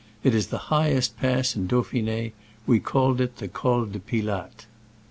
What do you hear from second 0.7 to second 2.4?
highest pass in Dauphin^.